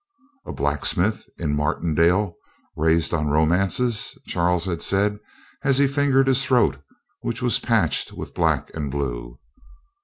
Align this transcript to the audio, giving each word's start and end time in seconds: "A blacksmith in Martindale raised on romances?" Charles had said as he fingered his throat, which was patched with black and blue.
"A 0.47 0.51
blacksmith 0.51 1.29
in 1.37 1.55
Martindale 1.55 2.33
raised 2.75 3.13
on 3.13 3.27
romances?" 3.29 4.17
Charles 4.25 4.65
had 4.65 4.81
said 4.81 5.19
as 5.63 5.77
he 5.77 5.85
fingered 5.87 6.25
his 6.25 6.43
throat, 6.43 6.79
which 7.19 7.43
was 7.43 7.59
patched 7.59 8.11
with 8.11 8.33
black 8.33 8.71
and 8.73 8.89
blue. 8.89 9.37